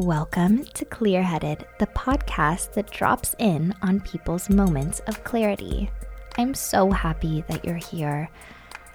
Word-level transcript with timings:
Welcome 0.00 0.64
to 0.64 0.86
Clearheaded, 0.86 1.66
the 1.78 1.86
podcast 1.88 2.72
that 2.72 2.90
drops 2.90 3.36
in 3.38 3.74
on 3.82 4.00
people's 4.00 4.48
moments 4.48 5.00
of 5.00 5.22
clarity. 5.24 5.90
I'm 6.38 6.54
so 6.54 6.90
happy 6.90 7.44
that 7.48 7.66
you're 7.66 7.74
here. 7.74 8.30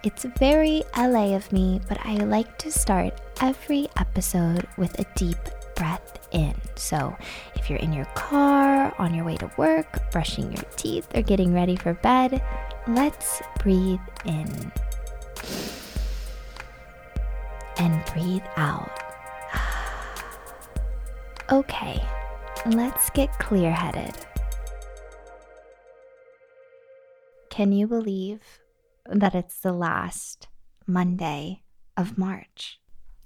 It's 0.04 0.26
very 0.40 0.82
LA 0.98 1.36
of 1.36 1.54
me, 1.54 1.80
but 1.88 2.00
I 2.04 2.16
like 2.16 2.58
to 2.58 2.72
start 2.72 3.22
every 3.40 3.88
episode 3.98 4.68
with 4.80 4.98
a 4.98 5.06
deep 5.16 5.38
breath 5.76 6.28
in. 6.32 6.56
So, 6.74 7.16
if 7.54 7.70
you're 7.70 7.78
in 7.78 7.94
your 7.94 8.10
car, 8.16 8.92
on 8.98 9.14
your 9.14 9.26
way 9.26 9.38
to 9.38 9.52
work, 9.58 10.12
brushing 10.12 10.52
your 10.52 10.66
teeth, 10.76 11.08
or 11.14 11.22
getting 11.22 11.54
ready 11.54 11.76
for 11.76 11.94
bed, 11.94 12.42
let's 12.88 13.44
breathe 13.60 14.00
in 14.26 14.72
and 17.78 18.04
breathe 18.06 18.42
out. 18.56 19.05
Okay, 21.52 22.02
let's 22.66 23.10
get 23.12 23.32
clear 23.38 23.72
headed. 23.72 24.16
Can 27.50 27.72
you 27.72 27.88
believe 27.88 28.42
that 29.06 29.36
it's 29.36 29.60
the 29.60 29.72
last 29.72 30.48
Monday 30.88 31.62
of 31.96 32.18
March? 32.18 32.80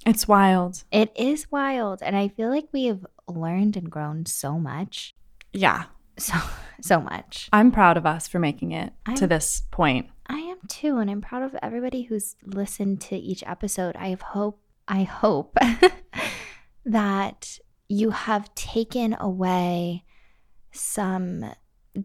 It's 0.06 0.28
wild. 0.28 0.84
It 0.92 1.12
is 1.16 1.50
wild, 1.52 2.02
and 2.02 2.16
I 2.16 2.28
feel 2.28 2.50
like 2.50 2.68
we 2.74 2.86
have 2.86 3.06
learned 3.28 3.78
and 3.78 3.90
grown 3.90 4.26
so 4.26 4.60
much. 4.60 5.16
Yeah. 5.54 5.86
So, 6.18 6.34
so 6.82 7.00
much. 7.00 7.48
I'm 7.54 7.72
proud 7.72 7.96
of 7.96 8.06
us 8.06 8.28
for 8.28 8.40
making 8.40 8.74
it 8.74 8.92
I'm- 9.06 9.18
to 9.18 9.28
this 9.28 9.64
point. 9.72 10.08
I 10.28 10.38
am 10.40 10.58
too, 10.68 10.98
and 10.98 11.10
I'm 11.10 11.22
proud 11.22 11.42
of 11.42 11.56
everybody 11.64 12.04
who's 12.04 12.36
listened 12.44 13.02
to 13.02 13.16
each 13.16 13.44
episode. 13.48 13.96
I 13.96 14.16
hope 14.22 14.62
I 14.88 15.04
hope 15.04 15.58
that 16.86 17.58
you 17.90 18.12
have 18.12 18.54
taken 18.56 19.18
away 19.20 20.06
some 20.72 21.44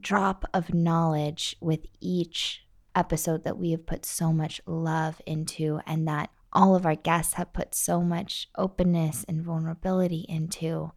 drop 0.01 0.47
of 0.55 0.75
knowledge 0.75 1.55
with 1.61 1.87
each 2.01 2.67
episode 2.97 3.45
that 3.45 3.59
we 3.59 3.71
have 3.73 3.87
put 3.87 4.07
so 4.07 4.33
much 4.33 4.61
love 4.67 5.21
into 5.27 5.81
and 5.87 6.09
that 6.09 6.31
all 6.53 6.75
of 6.75 6.87
our 6.87 6.95
guests 6.95 7.35
have 7.35 7.53
put 7.53 7.75
so 7.75 8.01
much 8.01 8.49
openness 8.57 9.25
and 9.29 9.43
vulnerability 9.43 10.25
into. 10.29 10.93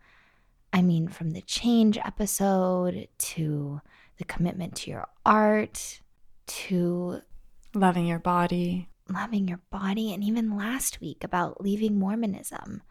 I 0.72 0.82
mean, 0.82 1.08
from 1.08 1.32
the 1.32 1.42
change 1.42 1.98
episode 1.98 3.08
to 3.18 3.82
the 4.18 4.26
commitment 4.26 4.76
to 4.78 4.92
your 4.92 5.08
art 5.26 6.00
to 6.48 7.22
Loving 7.74 8.08
your 8.08 8.20
body. 8.20 8.90
loving 9.10 9.48
your 9.48 9.62
body, 9.70 10.14
and 10.14 10.24
even 10.24 10.58
last 10.58 11.02
week 11.02 11.24
about 11.24 11.62
leaving 11.62 12.00
Mormonism. 12.00 12.82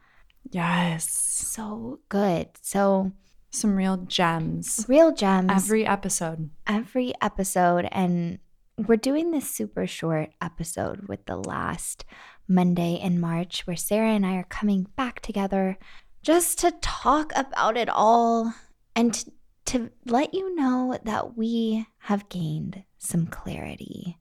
Yes. 0.50 1.10
So 1.10 2.00
good. 2.08 2.48
So, 2.62 3.12
Some 3.50 3.76
real 3.76 3.96
gems. 3.98 4.84
real 4.88 5.12
gems 5.12 5.50
Every 5.50 5.86
episode. 5.86 6.50
every 6.66 7.14
episode. 7.20 7.88
And 7.90 8.38
we're 8.76 8.96
doing 8.96 9.30
this 9.30 9.50
super 9.50 9.86
short 9.86 10.30
episode 10.40 11.08
with 11.08 11.24
the 11.26 11.36
last 11.36 12.04
Monday 12.48 12.94
in 12.94 13.20
March 13.20 13.66
where 13.66 13.76
Sara 13.76 14.10
and 14.10 14.26
I 14.26 14.34
are 14.36 14.44
coming 14.44 14.86
back 14.96 15.20
together 15.20 15.78
just 16.22 16.58
to 16.60 16.72
talk 16.82 17.32
about 17.34 17.76
it 17.76 17.88
all 17.88 18.52
and 18.94 19.14
to, 19.14 19.30
to 19.66 19.90
let 20.04 20.34
you 20.34 20.54
know 20.54 20.96
that 21.04 21.36
we 21.36 21.86
have 22.00 22.28
gained 22.28 22.84
some 22.98 23.26
clarity 23.26 24.18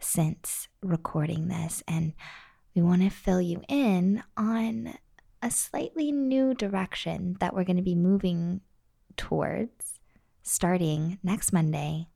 since 0.00 0.68
recording 0.82 1.48
this. 1.48 1.82
And 1.86 2.14
we 2.74 2.82
want 2.82 3.02
to 3.02 3.10
fill 3.10 3.40
you 3.40 3.62
in 3.68 4.22
on 4.36 4.94
a 5.42 5.50
slightly 5.50 6.12
new 6.12 6.54
direction 6.54 7.36
that 7.40 7.54
we're 7.54 7.64
going 7.64 7.76
to 7.76 7.82
be 7.82 7.94
moving 7.94 8.60
towards 9.16 10.00
starting 10.42 11.18
next 11.22 11.52
Monday 11.52 12.08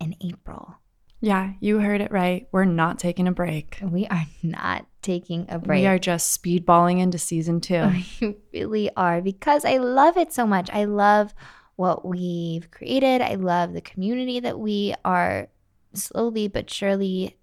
in 0.00 0.14
April. 0.22 0.76
Yeah, 1.20 1.52
you 1.60 1.80
heard 1.80 2.00
it 2.00 2.12
right. 2.12 2.48
We're 2.50 2.64
not 2.64 2.98
taking 2.98 3.28
a 3.28 3.32
break. 3.32 3.78
We 3.82 4.06
are 4.06 4.24
not 4.42 4.86
taking 5.02 5.46
a 5.50 5.58
break. 5.58 5.80
We 5.80 5.86
are 5.86 5.98
just 5.98 6.40
speedballing 6.42 6.98
into 6.98 7.18
season 7.18 7.60
two. 7.60 7.90
We 8.20 8.36
really 8.52 8.90
are 8.96 9.20
because 9.20 9.64
I 9.64 9.76
love 9.76 10.16
it 10.16 10.32
so 10.32 10.46
much. 10.46 10.70
I 10.72 10.84
love 10.84 11.34
what 11.76 12.06
we've 12.06 12.70
created. 12.70 13.20
I 13.20 13.34
love 13.34 13.74
the 13.74 13.80
community 13.80 14.40
that 14.40 14.58
we 14.58 14.94
are 15.04 15.48
slowly 15.92 16.48
but 16.48 16.70
surely 16.70 17.36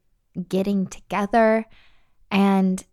getting 0.50 0.88
together. 0.88 1.66
And 2.32 2.84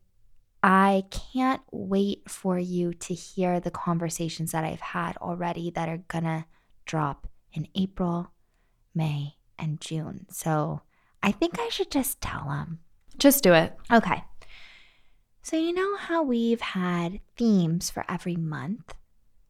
I 0.67 1.05
can't 1.11 1.61
wait 1.71 2.23
for 2.31 2.59
you 2.59 2.95
to 2.95 3.13
hear 3.15 3.61
the 3.61 3.71
conversations 3.71 4.53
that 4.53 4.65
I've 4.65 4.81
had 4.81 5.17
already 5.19 5.71
that 5.73 5.89
are 5.91 5.99
going 6.09 6.25
to 6.25 6.47
drop 6.87 7.27
in 7.53 7.69
April, 7.75 8.31
May, 8.95 9.35
and 9.59 9.79
June. 9.81 10.25
So 10.31 10.81
I 11.23 11.33
think 11.33 11.59
I 11.61 11.69
should 11.69 11.91
just 11.91 12.21
tell 12.23 12.47
them. 12.49 12.79
Just 13.19 13.43
do 13.45 13.53
it. 13.53 13.77
Okay. 13.93 14.25
So, 15.43 15.57
you 15.59 15.75
know 15.75 15.97
how 15.99 16.23
we've 16.23 16.61
had 16.63 17.21
themes 17.37 17.91
for 17.91 18.05
every 18.09 18.37
month? 18.37 18.95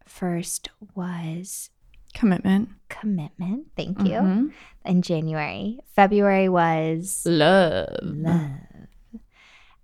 First 0.04 0.68
was 0.96 1.70
Commitment. 2.12 2.70
commitment. 2.88 3.68
Thank 3.76 4.00
you. 4.00 4.18
Mhm. 4.20 4.52
In 4.84 5.02
January. 5.02 5.78
February 5.94 6.48
was 6.48 7.22
Love. 7.24 7.88
love. 8.02 8.50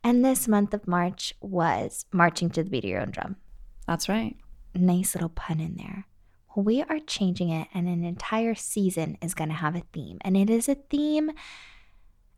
And 0.03 0.25
this 0.25 0.49
month 0.49 0.73
of 0.73 0.89
March 0.89 1.35
was 1.41 2.07
marching 2.13 2.51
to 2.51 2.63
the 2.63 2.71
beat 2.71 2.85
of 2.85 2.91
your 2.91 3.03
own 3.03 3.11
drum. 3.11 3.37
That's 3.87 4.09
right. 4.09 4.37
Nice 4.75 5.15
little 5.15 5.29
pun 5.29 5.61
in 5.61 5.77
there. 5.77 6.07
Well, 6.55 6.65
we 6.65 6.83
are 6.83 6.99
changing 6.99 7.51
it, 7.51 7.69
and 7.75 7.87
an 7.87 8.03
entire 8.03 8.55
season 8.55 9.19
is 9.23 9.35
going 9.35 9.51
to 9.51 9.57
have 9.57 9.77
a 9.77 9.83
theme. 9.93 10.19
And 10.23 10.37
it 10.37 10.51
is 10.51 10.69
a 10.69 10.75
theme 10.75 11.31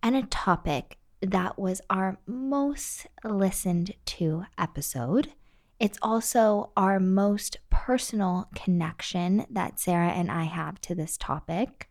and 0.03 0.17
a 0.17 0.23
topic 0.23 0.99
that 1.21 1.59
was 1.59 1.81
our 1.89 2.19
most 2.27 3.07
listened 3.25 3.95
to 4.07 4.45
episode. 4.59 5.33
It's 5.79 5.99
also 6.03 6.73
our 6.77 7.01
most 7.01 7.59
personal 7.71 8.49
connection 8.55 9.47
that 9.51 9.81
Sara 9.81 10.09
and 10.09 10.31
I 10.31 10.45
have 10.45 10.81
to 10.83 10.95
this 10.95 11.17
topic. 11.17 11.91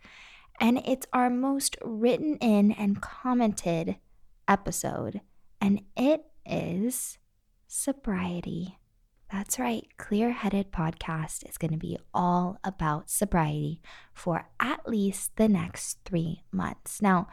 And 0.60 0.82
it's 0.86 1.08
our 1.12 1.30
most 1.30 1.76
written 1.84 2.38
in 2.38 2.72
and 2.74 3.02
commented 3.02 3.98
episode. 4.48 5.22
And 5.62 5.82
it 5.96 6.24
is 6.46 7.18
sobriety. 7.68 8.78
That's 9.32 9.60
right. 9.60 9.86
Clear 9.98 10.32
Headed 10.32 10.72
Podcast 10.72 11.48
is 11.50 11.58
going 11.58 11.72
to 11.72 11.78
be 11.78 11.98
all 12.14 12.58
about 12.64 13.10
sobriety 13.10 13.82
for 14.14 14.50
at 14.60 14.88
least 14.90 15.36
the 15.38 15.48
next 15.48 16.00
three 16.04 16.42
months. 16.52 17.02
Now, 17.02 17.28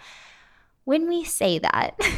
when 0.84 1.08
we 1.08 1.24
say 1.24 1.58
that, 1.58 1.98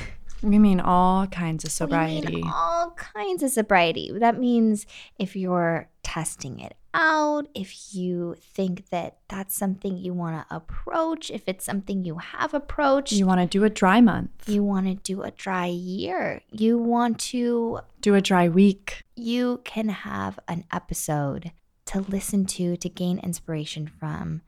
We 0.42 0.58
mean 0.58 0.80
all 0.80 1.26
kinds 1.26 1.64
of 1.64 1.90
we 1.90 1.96
mean 1.96 2.22
sobriety. 2.22 2.42
all 2.46 2.92
kinds 2.92 3.42
of 3.42 3.50
sobriety. 3.50 4.10
That 4.18 4.38
means 4.38 4.86
if 5.18 5.36
you're 5.36 5.90
testing 6.02 6.60
it 6.60 6.76
out, 6.94 7.48
if 7.54 7.94
you 7.94 8.36
think 8.40 8.88
that 8.90 9.18
that's 9.28 9.54
something 9.56 9.96
you 9.96 10.12
want 10.12 10.48
to 10.48 10.54
approach, 10.54 11.30
if 11.30 11.42
it's 11.46 11.64
something 11.64 12.04
you 12.04 12.18
have 12.18 12.54
approached, 12.54 13.12
You 13.12 13.26
want 13.26 13.40
to 13.40 13.46
do 13.46 13.64
a 13.64 13.70
dry 13.70 14.00
month, 14.00 14.48
you 14.48 14.62
want 14.64 14.86
to 14.86 14.94
do 14.94 15.22
a 15.22 15.30
dry 15.30 15.66
year, 15.66 16.42
you 16.50 16.78
want 16.78 17.18
to 17.20 17.80
do 18.00 18.14
a 18.14 18.20
dry 18.20 18.48
week. 18.48 19.02
you 19.16 19.60
can 19.64 19.88
have 19.88 20.38
an 20.48 20.64
episode 20.72 21.52
to 21.86 22.00
listen 22.00 22.46
to 22.46 22.76
to 22.76 22.88
gain 22.88 23.18
inspiration 23.18 23.86
from 23.86 24.42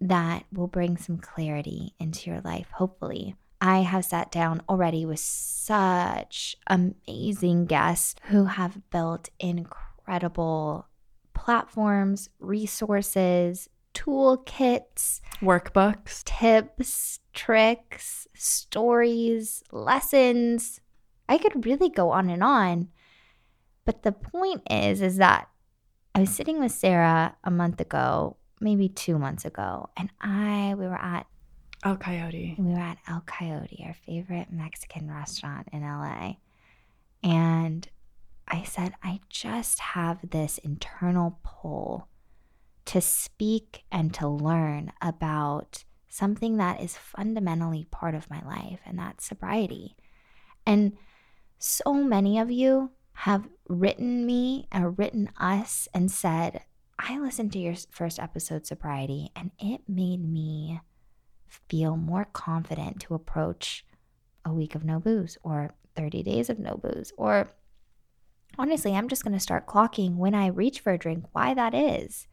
that 0.00 0.44
will 0.52 0.68
bring 0.68 0.96
some 0.96 1.18
clarity 1.18 1.94
into 1.98 2.30
your 2.30 2.40
life, 2.42 2.68
hopefully. 2.72 3.34
I 3.60 3.78
have 3.80 4.04
sat 4.04 4.30
down 4.30 4.60
already 4.68 5.06
with 5.06 5.18
such 5.18 6.56
amazing 6.66 7.66
guests 7.66 8.14
who 8.24 8.44
have 8.44 8.88
built 8.90 9.30
incredible 9.40 10.86
platforms, 11.36 12.28
resources, 12.40 13.68
toolkits, 13.94 15.20
Workbooks. 15.40 16.24
tips, 16.24 17.20
tricks, 17.32 18.26
stories, 18.34 19.62
lessons. 19.70 20.80
I 21.28 21.38
could 21.38 21.64
really 21.64 21.88
go 21.88 22.10
on 22.10 22.28
and 22.30 22.42
on. 22.42 22.88
But 23.84 24.02
the 24.02 24.12
point 24.12 24.62
is 24.68 25.00
is 25.00 25.16
that 25.18 25.48
I 26.14 26.20
was 26.20 26.30
sitting 26.30 26.58
with 26.58 26.72
Sara 26.72 27.36
a 27.44 27.50
month 27.50 27.80
ago, 27.80 28.36
maybe 28.60 28.88
2 28.88 29.18
months 29.18 29.44
ago, 29.44 29.90
and 29.96 30.10
I 30.20 30.74
we 30.74 30.86
were 30.86 30.94
at 30.94 31.26
El 31.84 31.96
Coyote. 31.98 32.56
we 32.58 32.72
were 32.72 32.80
at 32.80 32.98
El 33.06 33.20
Coyote, 33.20 33.84
our 33.86 33.94
favorite 33.94 34.50
Mexican 34.50 35.10
restaurant 35.10 35.68
in 35.72 35.82
LA. 35.82 36.36
Said, 38.76 38.92
I 39.02 39.20
just 39.30 39.78
have 39.80 40.18
this 40.30 40.58
internal 40.58 41.38
pull 41.42 42.08
to 42.84 43.00
speak 43.00 43.84
and 43.90 44.12
to 44.14 44.28
learn 44.28 44.92
about 45.00 45.84
something 46.08 46.58
that 46.58 46.82
is 46.82 46.96
fundamentally 46.96 47.86
part 47.90 48.14
of 48.14 48.28
my 48.28 48.42
life, 48.44 48.80
and 48.84 48.98
that's 48.98 49.24
sobriety. 49.24 49.96
And 50.66 50.92
so 51.58 51.94
many 51.94 52.38
of 52.38 52.50
you 52.50 52.90
have 53.14 53.48
written 53.66 54.26
me 54.26 54.68
or 54.74 54.90
written 54.90 55.30
us 55.40 55.88
and 55.94 56.10
said, 56.10 56.62
I 56.98 57.18
listened 57.18 57.52
to 57.52 57.58
your 57.58 57.76
first 57.90 58.18
episode, 58.18 58.66
Sobriety, 58.66 59.30
and 59.34 59.52
it 59.58 59.88
made 59.88 60.22
me 60.22 60.80
feel 61.46 61.96
more 61.96 62.26
confident 62.30 63.00
to 63.00 63.14
approach 63.14 63.86
a 64.44 64.52
week 64.52 64.74
of 64.74 64.84
no 64.84 65.00
booze 65.00 65.38
or 65.42 65.74
30 65.94 66.22
days 66.22 66.50
of 66.50 66.58
no 66.58 66.74
booze. 66.76 67.10
Or 67.16 67.48
honestly, 68.58 68.94
I'm 68.94 69.08
just 69.08 69.24
going 69.24 69.34
to 69.34 69.40
start 69.40 69.66
clocking 69.66 70.16
when 70.16 70.34
I 70.34 70.48
reach 70.48 70.80
for 70.80 70.92
a 70.92 70.98
drink, 70.98 71.24
why 71.32 71.54
that 71.54 71.74
is. 71.74 72.26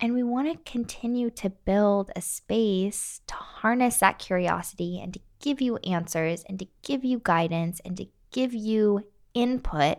And 0.00 0.12
we 0.14 0.22
want 0.22 0.52
to 0.52 0.70
continue 0.70 1.30
to 1.30 1.50
build 1.50 2.10
a 2.14 2.20
space 2.20 3.20
to 3.26 3.34
harness 3.34 3.98
that 3.98 4.18
curiosity 4.18 5.00
and 5.00 5.14
to 5.14 5.20
give 5.40 5.60
you 5.60 5.76
answers 5.78 6.44
and 6.48 6.58
to 6.58 6.66
give 6.82 7.04
you 7.04 7.20
guidance 7.22 7.80
and 7.84 7.96
to 7.96 8.06
give 8.32 8.52
you 8.54 9.06
input 9.34 9.98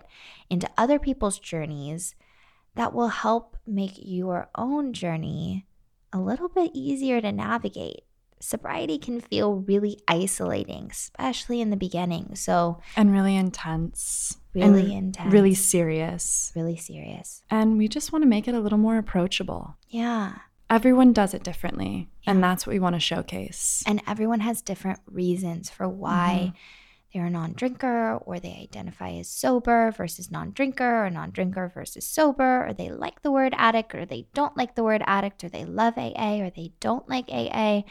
into 0.49 0.69
other 0.77 0.99
people's 0.99 1.39
journeys 1.39 2.15
that 2.75 2.93
will 2.93 3.07
help 3.07 3.57
make 3.65 3.93
your 3.97 4.49
own 4.55 4.93
journey 4.93 5.65
a 6.11 6.19
little 6.19 6.49
bit 6.49 6.71
easier 6.73 7.21
to 7.21 7.31
navigate. 7.31 8.03
Sobriety 8.45 8.97
can 8.97 9.21
feel 9.21 9.55
really 9.55 9.99
isolating, 10.07 10.89
especially 10.91 11.61
in 11.61 11.69
the 11.69 11.77
beginning. 11.77 12.35
So, 12.35 12.79
and 12.95 13.11
really 13.11 13.35
intense. 13.35 14.37
Really 14.53 14.93
intense. 14.93 15.33
Really 15.33 15.53
serious. 15.53 16.51
Really 16.55 16.77
serious. 16.77 17.43
And 17.49 17.77
we 17.77 17.87
just 17.87 18.13
want 18.13 18.23
to 18.23 18.27
make 18.29 18.47
it 18.47 18.55
a 18.55 18.59
little 18.59 18.77
more 18.77 18.97
approachable. 18.97 19.75
Yeah. 19.89 20.33
Everyone 20.69 21.13
does 21.13 21.33
it 21.33 21.43
differently. 21.43 22.09
Yeah. 22.21 22.31
And 22.31 22.43
that's 22.43 22.65
what 22.65 22.73
we 22.73 22.79
want 22.79 22.95
to 22.95 22.99
showcase. 22.99 23.83
And 23.85 24.01
everyone 24.07 24.39
has 24.39 24.61
different 24.61 24.99
reasons 25.07 25.69
for 25.69 25.87
why. 25.87 26.53
Mm-hmm 26.53 26.57
they're 27.15 27.27
a 27.27 27.29
non 27.29 27.53
drinker 27.53 28.17
or 28.25 28.41
they 28.41 28.59
identify 28.61 29.11
as 29.11 29.29
sober 29.29 29.89
versus 29.91 30.29
non 30.29 30.51
drinker 30.51 31.05
or 31.05 31.09
non 31.09 31.31
drinker 31.31 31.71
versus 31.73 32.05
sober 32.05 32.67
or 32.67 32.73
they 32.73 32.89
like 32.89 33.21
the 33.21 33.31
word 33.31 33.53
addict 33.57 33.95
or 33.95 34.05
they 34.05 34.27
don't 34.33 34.57
like 34.57 34.75
the 34.75 34.83
word 34.83 35.01
addict 35.07 35.41
or 35.41 35.47
they 35.47 35.63
love 35.63 35.97
AA 35.97 36.41
or 36.41 36.49
they 36.49 36.73
don't 36.81 37.07
like 37.07 37.29
AA. 37.29 37.83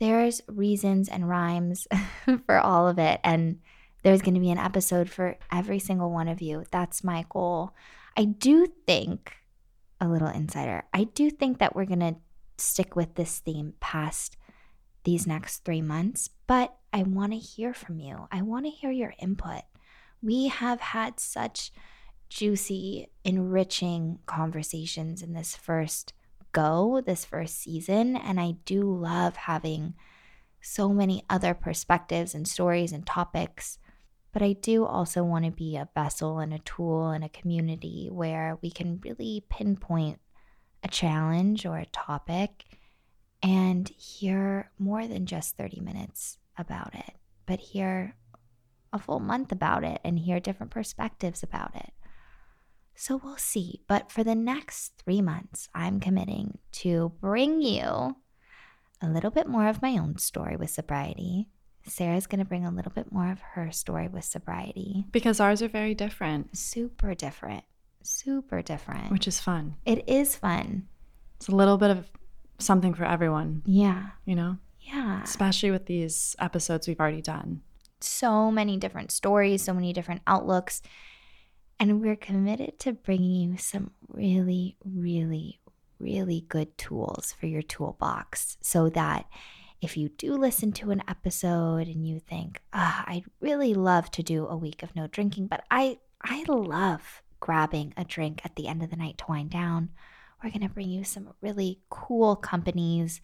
There's 0.00 0.40
reasons 0.46 1.08
and 1.08 1.28
rhymes 1.28 1.86
for 2.46 2.58
all 2.58 2.88
of 2.88 2.98
it. 2.98 3.20
And 3.24 3.60
there's 4.02 4.22
going 4.22 4.34
to 4.34 4.40
be 4.40 4.50
an 4.50 4.58
episode 4.58 5.10
for 5.10 5.36
every 5.52 5.78
single 5.78 6.10
one 6.10 6.28
of 6.28 6.40
you. 6.40 6.64
That's 6.70 7.02
my 7.02 7.24
goal. 7.28 7.74
I 8.16 8.24
do 8.24 8.66
think, 8.86 9.34
a 10.00 10.08
little 10.08 10.28
insider, 10.28 10.84
I 10.94 11.04
do 11.04 11.30
think 11.30 11.58
that 11.58 11.74
we're 11.74 11.84
going 11.84 12.00
to 12.00 12.16
stick 12.56 12.96
with 12.96 13.14
this 13.14 13.38
theme 13.40 13.74
past 13.80 14.36
these 15.04 15.26
next 15.26 15.64
three 15.64 15.82
months, 15.82 16.28
but 16.46 16.74
I 16.92 17.02
want 17.02 17.32
to 17.32 17.38
hear 17.38 17.72
from 17.72 17.98
you. 17.98 18.28
I 18.30 18.42
want 18.42 18.66
to 18.66 18.70
hear 18.70 18.90
your 18.90 19.14
input. 19.18 19.62
We 20.22 20.48
have 20.48 20.80
had 20.80 21.20
such 21.20 21.72
juicy, 22.28 23.08
enriching 23.24 24.18
conversations 24.26 25.22
in 25.22 25.32
this 25.32 25.56
first 25.56 26.12
go, 26.58 27.00
this 27.04 27.24
first 27.24 27.60
season. 27.60 28.16
And 28.16 28.40
I 28.40 28.56
do 28.64 28.82
love 28.82 29.36
having 29.36 29.94
so 30.60 30.88
many 30.88 31.24
other 31.30 31.54
perspectives 31.54 32.34
and 32.34 32.48
stories 32.48 32.92
and 32.92 33.06
topics. 33.06 33.78
But 34.32 34.42
I 34.42 34.54
do 34.54 34.84
also 34.84 35.22
want 35.22 35.44
to 35.44 35.52
be 35.52 35.76
a 35.76 35.88
vessel 35.94 36.40
and 36.40 36.52
a 36.52 36.58
tool 36.58 37.10
and 37.10 37.24
a 37.24 37.28
community 37.28 38.08
where 38.10 38.58
we 38.60 38.70
can 38.70 39.00
really 39.04 39.44
pinpoint 39.48 40.18
a 40.82 40.88
challenge 40.88 41.64
or 41.64 41.78
a 41.78 41.86
topic 41.86 42.64
and 43.40 43.88
hear 43.88 44.70
more 44.78 45.06
than 45.06 45.26
just 45.26 45.56
30 45.56 45.80
minutes 45.80 46.38
about 46.56 46.94
it, 46.94 47.14
but 47.46 47.60
hear 47.60 48.16
a 48.92 48.98
full 48.98 49.20
month 49.20 49.52
about 49.52 49.84
it 49.84 50.00
and 50.04 50.18
hear 50.18 50.40
different 50.40 50.72
perspectives 50.72 51.42
about 51.42 51.76
it. 51.76 51.92
So 53.00 53.20
we'll 53.22 53.36
see. 53.36 53.82
But 53.86 54.10
for 54.10 54.24
the 54.24 54.34
next 54.34 55.00
three 55.04 55.22
months, 55.22 55.68
I'm 55.72 56.00
committing 56.00 56.58
to 56.72 57.12
bring 57.20 57.62
you 57.62 58.16
a 59.00 59.08
little 59.08 59.30
bit 59.30 59.46
more 59.46 59.68
of 59.68 59.80
my 59.80 59.92
own 59.92 60.18
story 60.18 60.56
with 60.56 60.70
sobriety. 60.70 61.46
Sara's 61.86 62.26
going 62.26 62.40
to 62.40 62.44
bring 62.44 62.66
a 62.66 62.72
little 62.72 62.90
bit 62.90 63.12
more 63.12 63.30
of 63.30 63.40
her 63.52 63.70
story 63.70 64.08
with 64.08 64.24
sobriety. 64.24 65.04
Because 65.12 65.38
ours 65.38 65.62
are 65.62 65.68
very 65.68 65.94
different. 65.94 66.56
Super 66.56 67.14
different. 67.14 67.62
Super 68.02 68.62
different. 68.62 69.12
Which 69.12 69.28
is 69.28 69.38
fun. 69.38 69.76
It 69.86 70.08
is 70.08 70.34
fun. 70.34 70.88
It's 71.36 71.46
a 71.46 71.54
little 71.54 71.78
bit 71.78 71.90
of 71.90 72.10
something 72.58 72.94
for 72.94 73.04
everyone. 73.04 73.62
Yeah. 73.64 74.08
You 74.24 74.34
know? 74.34 74.58
Yeah. 74.80 75.22
Especially 75.22 75.70
with 75.70 75.86
these 75.86 76.34
episodes 76.40 76.88
we've 76.88 76.98
already 76.98 77.22
done. 77.22 77.62
So 78.00 78.50
many 78.50 78.76
different 78.76 79.12
stories, 79.12 79.62
so 79.62 79.72
many 79.72 79.92
different 79.92 80.22
outlooks. 80.26 80.82
And 81.80 82.00
we're 82.00 82.16
committed 82.16 82.78
to 82.80 82.92
bringing 82.92 83.50
you 83.52 83.56
some 83.56 83.92
really, 84.08 84.76
really, 84.84 85.60
really 85.98 86.44
good 86.48 86.76
tools 86.76 87.32
for 87.38 87.46
your 87.46 87.62
toolbox 87.62 88.56
so 88.60 88.88
that 88.90 89.26
if 89.80 89.96
you 89.96 90.08
do 90.08 90.34
listen 90.34 90.72
to 90.72 90.90
an 90.90 91.02
episode 91.06 91.86
and 91.86 92.06
you 92.06 92.18
think, 92.18 92.60
oh, 92.72 93.02
I'd 93.06 93.24
really 93.40 93.74
love 93.74 94.10
to 94.12 94.24
do 94.24 94.46
a 94.46 94.56
week 94.56 94.82
of 94.82 94.96
no 94.96 95.06
drinking, 95.06 95.46
but 95.46 95.62
I, 95.70 95.98
I 96.20 96.44
love 96.48 97.22
grabbing 97.38 97.94
a 97.96 98.04
drink 98.04 98.40
at 98.44 98.56
the 98.56 98.66
end 98.66 98.82
of 98.82 98.90
the 98.90 98.96
night 98.96 99.18
to 99.18 99.24
wind 99.28 99.50
down 99.50 99.90
we're 100.42 100.50
going 100.50 100.62
to 100.62 100.68
bring 100.68 100.90
you 100.90 101.04
some 101.04 101.30
really 101.40 101.80
cool 101.90 102.36
companies 102.36 103.20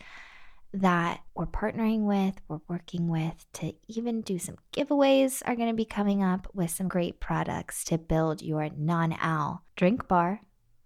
that 0.75 1.21
we're 1.37 1.47
partnering 1.47 2.01
with, 2.01 2.35
we're 2.49 2.61
working 2.69 3.09
with 3.09 3.47
to 3.55 3.73
even 3.87 4.23
do 4.23 4.39
some 4.41 4.57
giveaways 4.73 5.41
are 5.47 5.55
going 5.55 5.69
to 5.69 5.75
be 5.75 5.85
coming 5.85 6.23
up 6.23 6.49
with 6.53 6.71
some 6.71 6.89
great 6.89 7.21
products 7.21 7.85
to 7.85 7.97
build 7.97 8.43
your 8.43 8.69
non-al 8.77 9.63
drink 9.77 10.09
bar. 10.09 10.41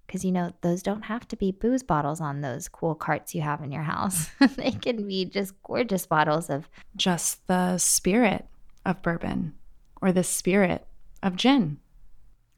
Because 0.07 0.25
you 0.25 0.33
know 0.33 0.53
those 0.63 0.83
don't 0.83 1.03
have 1.03 1.27
to 1.29 1.37
be 1.37 1.53
booze 1.53 1.83
bottles 1.83 2.21
on 2.21 2.41
those 2.41 2.69
cool 2.69 2.95
carts 2.95 3.35
you 3.35 3.43
have 3.43 3.63
in 3.63 3.73
your 3.73 3.83
house. 3.83 4.31
they 4.57 4.71
can 4.71 5.07
be 5.07 5.25
just 5.25 5.55
gorgeous 5.63 6.07
bottles 6.07 6.49
of 6.49 6.69
just 6.97 7.47
the 7.47 7.77
spirit 7.79 8.47
of 8.87 9.03
bourbon 9.03 9.55
or 10.01 10.13
the 10.13 10.25
spirit 10.25 10.87
of 11.23 11.37
gin. 11.37 11.79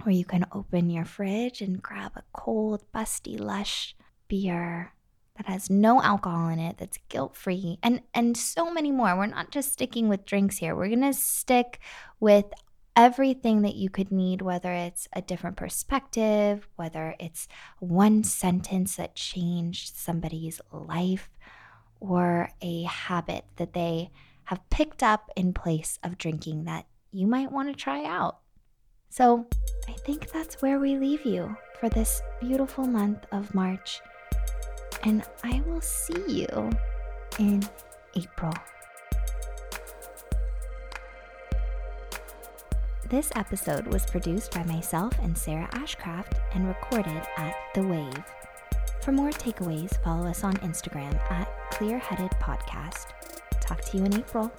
Or 0.04 0.12
you 0.12 0.24
can 0.24 0.46
open 0.52 0.90
your 0.90 1.04
fridge 1.04 1.60
and 1.60 1.82
grab 1.82 2.12
a 2.16 2.22
cold, 2.32 2.84
busty, 2.92 3.38
lush 3.38 3.96
beer 4.28 4.92
that 5.40 5.50
has 5.50 5.70
no 5.70 6.02
alcohol 6.02 6.48
in 6.48 6.58
it, 6.58 6.76
that's 6.76 6.98
guilt-free, 7.08 7.78
and 7.82 8.02
and 8.12 8.36
so 8.36 8.70
many 8.70 8.92
more. 8.92 9.16
We're 9.16 9.26
not 9.26 9.50
just 9.50 9.72
sticking 9.72 10.08
with 10.08 10.26
drinks 10.26 10.58
here. 10.58 10.76
We're 10.76 10.88
going 10.88 11.00
to 11.00 11.14
stick 11.14 11.80
with 12.18 12.44
everything 12.94 13.62
that 13.62 13.74
you 13.74 13.88
could 13.88 14.12
need, 14.12 14.42
whether 14.42 14.70
it's 14.72 15.08
a 15.14 15.22
different 15.22 15.56
perspective, 15.56 16.68
whether 16.76 17.14
it's 17.18 17.48
one 17.78 18.22
sentence 18.22 18.96
that 18.96 19.14
changed 19.14 19.96
somebody's 19.96 20.60
life, 20.72 21.30
or 22.00 22.50
a 22.60 22.82
habit 22.82 23.46
that 23.56 23.72
they 23.72 24.10
have 24.44 24.68
picked 24.68 25.02
up 25.02 25.30
in 25.36 25.54
place 25.54 25.98
of 26.02 26.18
drinking 26.18 26.64
that 26.64 26.84
you 27.12 27.26
might 27.26 27.50
want 27.50 27.68
to 27.70 27.74
try 27.74 28.04
out. 28.04 28.40
So 29.08 29.46
I 29.88 29.92
think 29.92 30.30
that's 30.30 30.60
where 30.60 30.78
we 30.78 30.96
leave 30.98 31.24
you 31.24 31.56
for 31.80 31.88
this 31.88 32.20
beautiful 32.40 32.86
month 32.86 33.24
of 33.32 33.54
March. 33.54 34.02
And 35.02 35.22
I 35.42 35.62
will 35.66 35.80
see 35.80 36.22
you 36.28 36.70
in 37.38 37.62
April. 38.14 38.52
This 43.08 43.32
episode 43.34 43.86
was 43.88 44.06
produced 44.06 44.52
by 44.52 44.62
myself 44.64 45.12
and 45.20 45.36
Sara 45.36 45.68
Ashcraft 45.72 46.38
and 46.54 46.68
recorded 46.68 47.22
at 47.36 47.56
The 47.74 47.82
Wave. 47.82 48.24
For 49.02 49.10
more 49.10 49.30
takeaways, 49.30 50.00
follow 50.04 50.26
us 50.26 50.44
on 50.44 50.54
Instagram 50.58 51.14
at 51.30 51.48
Clearheaded 51.72 52.30
Podcast. 52.40 53.06
Talk 53.60 53.80
to 53.80 53.96
you 53.96 54.04
in 54.04 54.14
April. 54.14 54.52